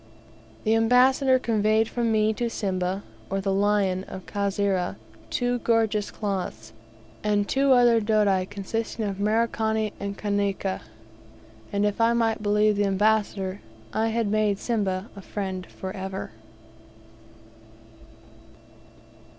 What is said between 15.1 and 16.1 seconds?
a friend for